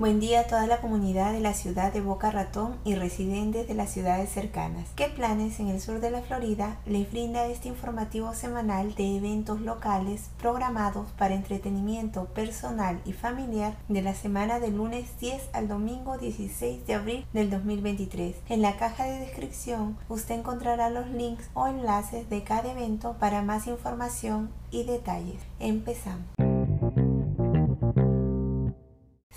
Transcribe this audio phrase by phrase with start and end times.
[0.00, 3.74] Buen día a toda la comunidad de la ciudad de Boca Ratón y residentes de
[3.74, 4.88] las ciudades cercanas.
[4.96, 9.60] ¿Qué planes en el sur de la Florida les brinda este informativo semanal de eventos
[9.60, 16.16] locales programados para entretenimiento personal y familiar de la semana del lunes 10 al domingo
[16.16, 18.36] 16 de abril del 2023?
[18.48, 23.42] En la caja de descripción usted encontrará los links o enlaces de cada evento para
[23.42, 25.42] más información y detalles.
[25.58, 26.49] Empezamos.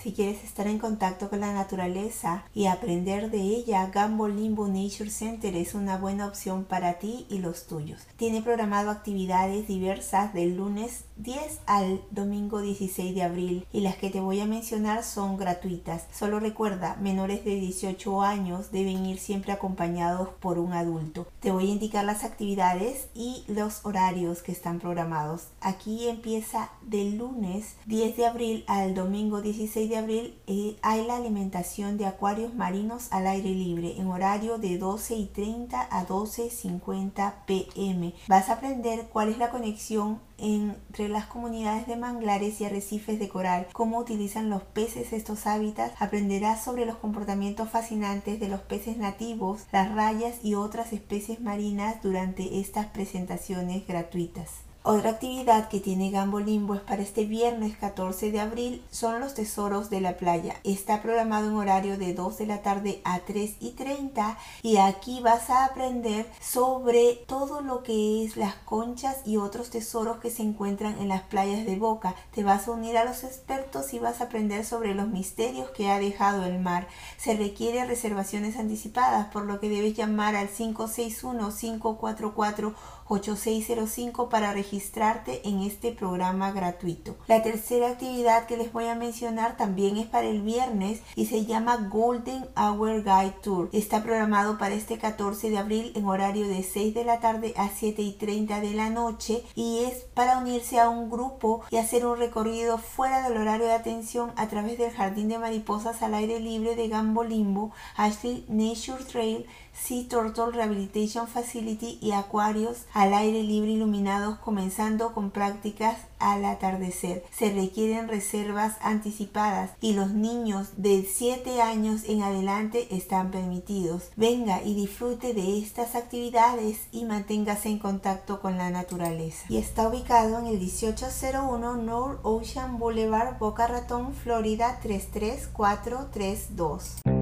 [0.04, 5.10] Si quieres estar en contacto con la naturaleza y aprender de ella, Gambo Limbo Nature
[5.10, 8.02] Center es una buena opción para ti y los tuyos.
[8.18, 14.10] Tiene programado actividades diversas del lunes 10 al domingo 16 de abril y las que
[14.10, 16.06] te voy a mencionar son gratuitas.
[16.12, 21.28] Solo recuerda, menores de 18 años deben ir siempre acompañados por un adulto.
[21.40, 25.48] Te voy a indicar las actividades y los horarios que están programados.
[25.62, 31.18] Aquí empieza del lunes 10 de abril al domingo 16 de abril eh, hay la
[31.18, 37.34] alimentación de acuarios marinos al aire libre en horario de 12 y 30 a 12.50
[37.46, 38.14] pm.
[38.28, 43.30] Vas a aprender cuál es la conexión entre las comunidades de manglares y arrecifes de
[43.30, 48.98] coral, cómo utilizan los peces estos hábitats, aprenderás sobre los comportamientos fascinantes de los peces
[48.98, 54.50] nativos, las rayas y otras especies marinas durante estas presentaciones gratuitas.
[54.86, 59.34] Otra actividad que tiene Gambo Limbo es para este viernes 14 de abril son los
[59.34, 60.56] tesoros de la playa.
[60.66, 65.22] Está programado en horario de 2 de la tarde a 3 y 30 y aquí
[65.22, 70.44] vas a aprender sobre todo lo que es las conchas y otros tesoros que se
[70.44, 72.14] encuentran en las playas de Boca.
[72.36, 75.92] Te vas a unir a los expertos y vas a aprender sobre los misterios que
[75.92, 76.90] ha dejado el mar.
[77.16, 82.76] Se requiere reservaciones anticipadas por lo que debes llamar al 561 544
[83.08, 87.16] 8605 para registrarte en este programa gratuito.
[87.28, 91.46] La tercera actividad que les voy a mencionar también es para el viernes y se
[91.46, 93.70] llama Golden Hour Guide Tour.
[93.72, 97.70] Está programado para este 14 de abril en horario de 6 de la tarde a
[97.70, 102.08] 7 y 30 de la noche y es para unirse a un grupo y hacer
[102.08, 106.40] un recorrido fuera del horario de atención a través del jardín de mariposas al aire
[106.40, 113.44] libre de Gambo Limbo, Ashley Nature Trail, Sea Turtle Rehabilitation Facility y acuarios al aire
[113.44, 117.26] libre iluminados comenzando con prácticas al atardecer.
[117.32, 124.10] Se requieren reservas anticipadas y los niños de 7 años en adelante están permitidos.
[124.16, 129.46] Venga y disfrute de estas actividades y manténgase en contacto con la naturaleza.
[129.50, 137.13] Y está ubicado en el 1801 North Ocean Boulevard, Boca Ratón, Florida 33432.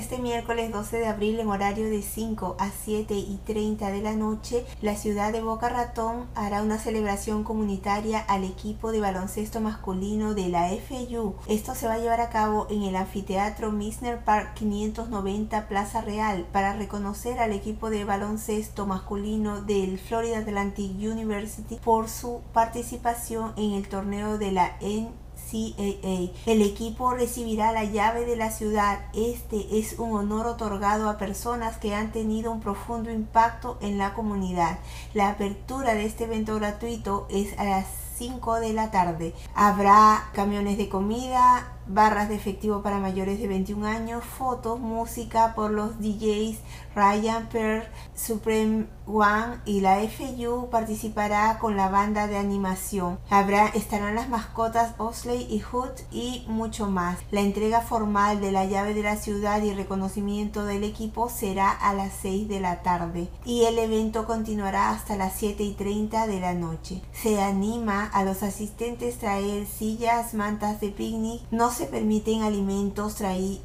[0.00, 4.16] Este miércoles 12 de abril en horario de 5 a 7 y 30 de la
[4.16, 10.32] noche, la ciudad de Boca Ratón hará una celebración comunitaria al equipo de baloncesto masculino
[10.32, 11.34] de la FU.
[11.48, 16.46] Esto se va a llevar a cabo en el anfiteatro Misner Park 590 Plaza Real
[16.50, 23.72] para reconocer al equipo de baloncesto masculino del Florida Atlantic University por su participación en
[23.72, 25.10] el torneo de la N
[25.52, 29.00] el equipo recibirá la llave de la ciudad.
[29.14, 34.14] Este es un honor otorgado a personas que han tenido un profundo impacto en la
[34.14, 34.78] comunidad.
[35.14, 37.86] La apertura de este evento gratuito es a las
[38.20, 39.32] 5 de la tarde.
[39.54, 45.70] Habrá camiones de comida, barras de efectivo para mayores de 21 años, fotos, música por
[45.70, 46.58] los DJs
[46.94, 53.18] Ryan Pearl, Supreme One y la FU participará con la banda de animación.
[53.30, 57.18] Habrá, estarán las mascotas Osley y Hood y mucho más.
[57.30, 61.94] La entrega formal de la llave de la ciudad y reconocimiento del equipo será a
[61.94, 66.40] las 6 de la tarde y el evento continuará hasta las 7 y 30 de
[66.40, 67.02] la noche.
[67.12, 73.16] Se anima a los asistentes traer sillas, mantas de picnic, no se permiten alimentos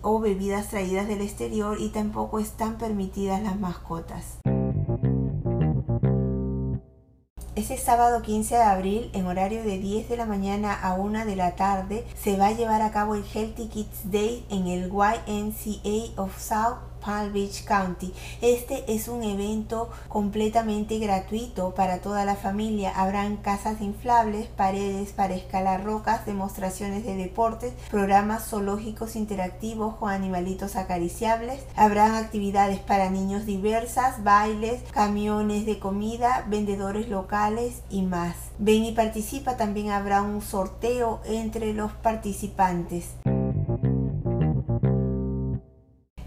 [0.01, 4.39] o bebidas traídas del exterior y tampoco están permitidas las mascotas.
[7.55, 11.37] Este sábado 15 de abril, en horario de 10 de la mañana a 1 de
[11.37, 16.21] la tarde, se va a llevar a cabo el Healthy Kids Day en el YMCA
[16.21, 18.11] of South Palm Beach County.
[18.41, 22.91] Este es un evento completamente gratuito para toda la familia.
[22.95, 30.75] Habrán casas inflables, paredes para escalar rocas, demostraciones de deportes, programas zoológicos interactivos con animalitos
[30.75, 31.63] acariciables.
[31.75, 38.35] Habrán actividades para niños diversas, bailes, camiones de comida, vendedores locales y más.
[38.57, 43.09] Ven y participa, también habrá un sorteo entre los participantes.